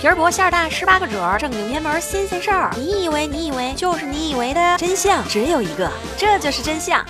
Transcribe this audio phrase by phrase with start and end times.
[0.00, 2.74] 皮儿薄馅儿大，十八个褶儿，正经偏门新鲜事儿。
[2.74, 7.04] 你以为你以为就是你以为的真相只有一个，这就是真相。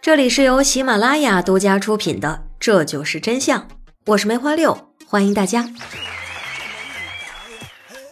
[0.00, 3.62] 这里是由喜马拉雅独家出品的《这就是真相》，
[4.06, 5.68] 我是梅花六，欢迎大家。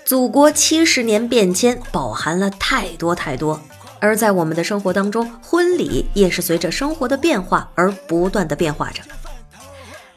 [0.05, 3.61] 祖国七十年变迁，饱含了太多太多。
[4.01, 9.01] 而在我们的生活当中，婚礼也是随着生活的变化而不断的变化着。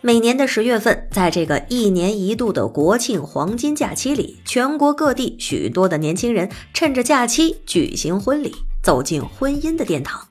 [0.01, 10.29] 每年的十月份，在这个一年一度的国庆黄金假期里，全国各地许多的年轻人趁着假期举行婚礼，走进婚姻的殿堂。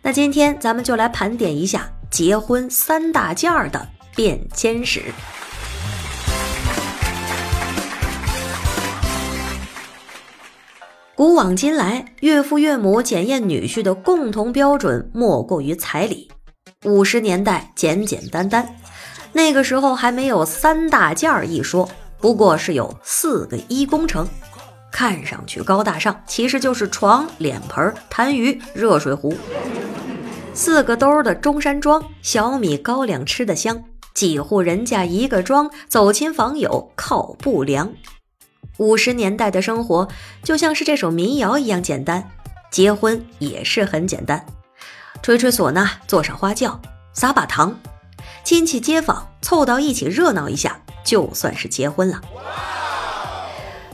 [0.00, 5.02] 那今天咱们就来盘点一下结婚三大件儿的变迁史。
[11.14, 16.30] 古往今来，岳父岳母检验女婿的共同标准莫过于彩礼。
[16.84, 18.76] 五十年代简简单单，
[19.32, 21.88] 那个时候还没有三大件儿一说，
[22.20, 24.28] 不过是有四个一工程，
[24.92, 29.36] 看上去高大上，其实就是床、脸盆、痰盂、热水壶。
[30.54, 33.82] 四个兜的中山装，小米高粱吃的香，
[34.14, 37.92] 几户人家一个庄，走亲访友靠不凉。
[38.76, 40.06] 五十年代的生活
[40.44, 42.30] 就像是这首民谣一样简单，
[42.70, 44.46] 结婚也是很简单，
[45.28, 46.80] 吹吹唢呐，坐上花轿，
[47.12, 47.78] 撒把糖，
[48.44, 52.18] 亲戚街坊凑到一起热闹一下，就算是结婚了。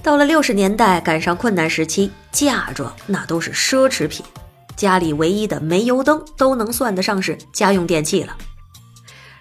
[0.01, 4.25] 到了六十年代，赶上困难时期，嫁妆那都是奢侈品，
[4.77, 8.37] 家里唯一的煤油灯都能算得上是家用电器了。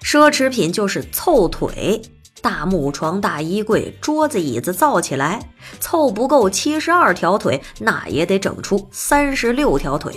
[0.01, 2.01] 奢侈品就是凑腿。
[2.41, 10.11] 大木床、大衣柜、桌子、椅子造起来，凑不够七十二条腿，那也得整出三十六条腿。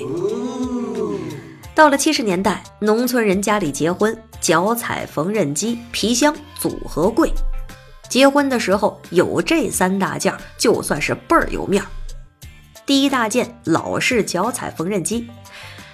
[1.77, 7.30] 到了七十年代，农村人家里结婚，脚踩缝纫机、皮箱、组合柜。
[8.08, 11.86] 结婚的时候有这三大件，就算是倍儿有面儿。
[12.86, 15.28] 第一大件老式脚踩缝纫机，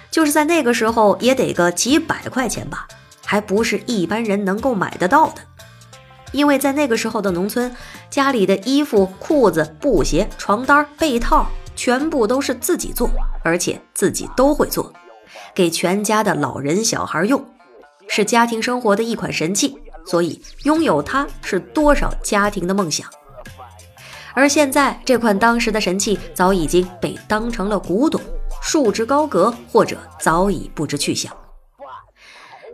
[0.09, 2.87] 就是在那个时候也得个几百块钱吧，
[3.25, 5.41] 还不是一般人能够买得到的。
[6.31, 7.75] 因为在那个时候的农村，
[8.09, 13.09] 家里的衣服、裤子、布鞋、床单、被套，全部都是自己做，
[13.43, 14.93] 而且自己都会做，
[15.53, 17.45] 给全家的老人小孩用，
[18.07, 23.07] 是家庭生活的一款神器，所以拥有它是多少家庭的梦想。
[24.33, 28.19] 而现在，这款当时的神器早已经被当成了古董，
[28.61, 31.31] 束之高阁，或者早已不知去向。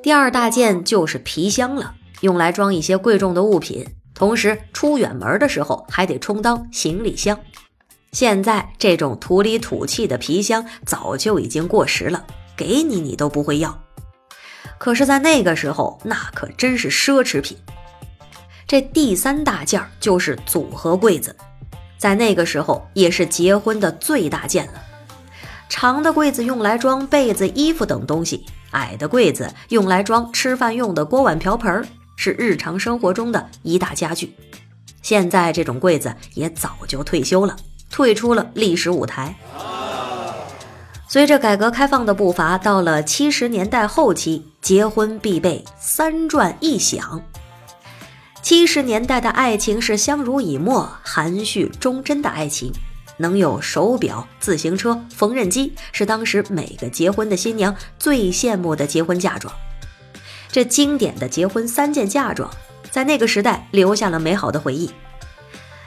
[0.02, 1.96] 第二大件就是皮箱了。
[2.22, 7.40] 用来装一些贵重的物品，同时出远门的时候还得充当行李箱。
[8.12, 12.26] 现在这种土里土气的皮箱早就已经过时了，
[12.60, 13.82] 给你你都不会要。
[14.78, 17.58] 可是，在那个时候，那可真是奢侈品。
[18.68, 21.34] 这第三大件儿就是组合柜子，
[21.98, 24.74] 在那个时候也是结婚的最大件了。
[25.70, 31.86] 长的柜子用来装被子、衣服等东西，矮的柜子用来装吃饭用的锅碗瓢盆儿。
[32.22, 34.36] 是日常生活中的一大家具，
[35.02, 37.56] 现在这种柜子也早就退休了，
[37.90, 39.34] 退出了历史舞台。
[41.12, 47.20] 随着改革开放的步伐，到了七十年代后期，结婚必备三转一响。
[48.44, 52.72] 七十年代的爱情是相濡以沫、含蓄忠贞的爱情，
[53.18, 59.52] 能有手表、自行车、缝纫机，是当时每个结婚的新娘最羡慕的结婚嫁妆。
[60.52, 62.48] 这经典的结婚三件嫁妆，
[62.92, 64.92] 在那个时代留下了美好的回忆。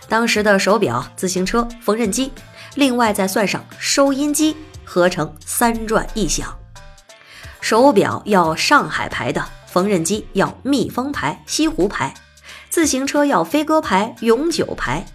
[0.08, 2.32] 当时的手表、自行车、缝纫机，
[2.74, 6.56] 另外再算上收音机，合成三转一响。
[7.60, 12.12] 手表要上海牌的，缝纫机要蜜蜂牌、西湖牌，
[12.68, 15.06] 自行车要飞鸽牌、永久牌。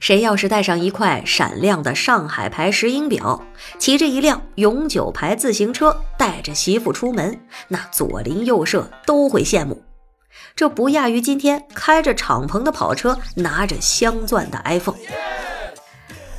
[0.00, 3.42] 谁要是带上一块闪亮的上海牌石英表，
[3.78, 9.82] 骑着一辆永久牌自行车，带着媳妇出门，那左邻右舍都会羡慕。
[10.56, 14.96] 这不亚于今天开着敞篷的跑车，拿着镶钻的 iPhone。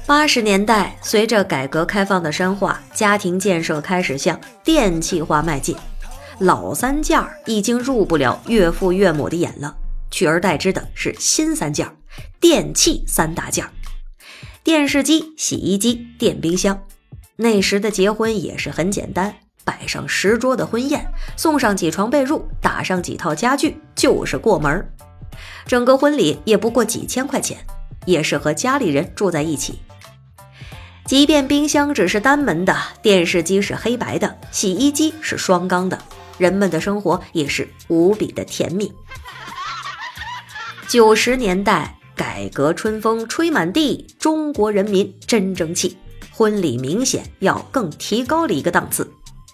[0.08, 5.76] 八十年代，随着改革开放的深化，家庭建设开始向电气化迈进，
[6.38, 9.76] 老三件儿已经入不了岳父岳母的眼了，
[10.12, 11.96] 取而代之的是新三件儿。
[12.40, 13.72] 电器三大件儿：
[14.64, 16.80] 电视机、洗衣机、电冰箱。
[17.38, 21.04] 那时的结婚也是很简单，摆上十桌的婚宴，
[21.36, 24.88] 送上几床被褥，打上几套家具，就是过门儿。
[25.66, 27.58] 整个婚礼也不过几千块钱，
[28.06, 29.80] 也是和家里人住在一起。
[31.06, 36.00] 即便冰箱只是单门的，电视机是黑白的，洗衣机是双缸的，
[36.40, 38.92] 人们的生活也是无比的甜蜜。
[40.88, 45.96] 九十年代，改革春风吹满地，中国人民真争气。
[46.32, 49.10] 婚礼明显要更提高了一个档次。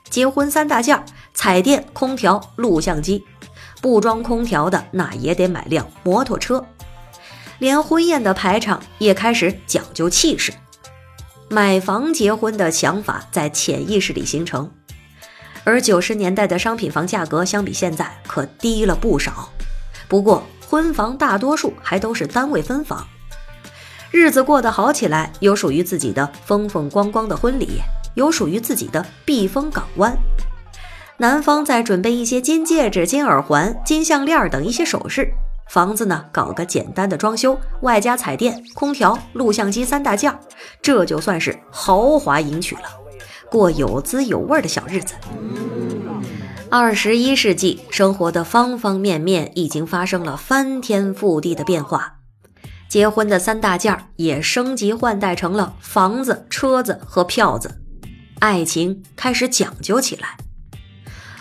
[0.09, 3.21] 结婚三大件儿：彩电、空调、录像机。
[3.81, 6.65] 不装空调的，那也得买辆摩托车。
[7.59, 10.53] 连婚宴的排场也开始讲究气势。
[11.53, 14.71] 买房结婚的想法在潜意识里形成。
[15.65, 19.49] 而九十年代的商品房价格相比现在可低了不少。
[20.07, 23.05] 不过，婚房大多数还都是单位分房，
[24.11, 27.81] 日子过得好起来，有属于自己的风风光光的婚礼，
[28.13, 30.17] 有属于自己的避风港湾。
[31.17, 35.29] 男方在准备一些金戒指、金耳环、金项链等一些首饰，
[35.71, 40.37] 房子呢搞个简单的装修，外加彩电、空调、录像机三大件，
[40.81, 42.81] 这就算是豪华迎娶了，
[43.49, 45.13] 过有滋有味的小日子。
[46.69, 52.15] 二十一世纪，生活的方方面面已经发生了翻天覆地的变化，
[52.89, 57.79] 结婚的三大件也升级换代成了房子、车子和票子，
[58.39, 60.35] 爱情开始讲究起来，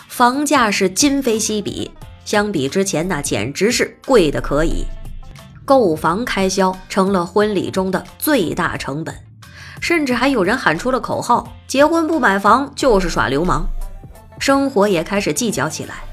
[0.06, 1.90] 房价是今非昔比，
[2.30, 4.84] 相比之前那简直是贵的可以，
[5.64, 9.12] 购房开销成了婚礼中的最大成本，
[9.80, 13.66] 甚至还有人喊出了口号：结婚不买房就是耍流氓。
[14.38, 16.04] 生活也开始计较起来，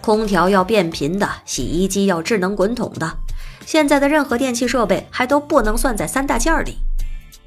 [0.00, 3.18] 空调要变频的，洗衣机要智能滚筒的，
[3.64, 6.78] 现在的任何电器设备还都不能算在三大件里。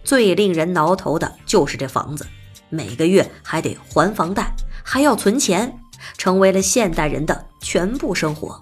[0.05, 2.25] 最令人挠头的就是这房子，
[2.69, 5.77] 每个月还得还房贷，还要存钱，
[6.17, 8.59] 成为了现代人的全部生活。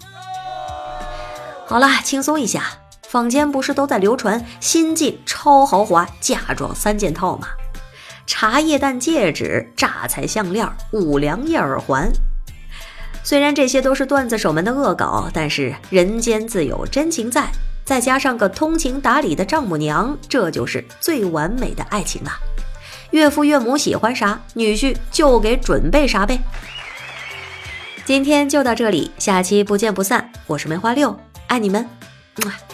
[1.65, 2.63] 好了，轻松一下，
[3.07, 7.47] 坊间不是都在流传新晋超豪华嫁妆三件套吗？
[8.27, 12.09] 茶叶蛋戒指、榨菜项链、五粮液耳环，
[13.23, 17.49] 虽然这些都是段子手们的恶搞，但是人间自有真情在，
[17.83, 22.31] 再加上个通情达理的丈母娘，这就是最完美的爱情了。
[23.09, 26.39] 岳父岳母喜欢啥，女婿就给准备啥呗。
[28.11, 30.29] 今天就到这里，下期不见不散。
[30.45, 31.17] 我是梅花六，
[31.47, 31.87] 爱你们，
[32.45, 32.70] 么。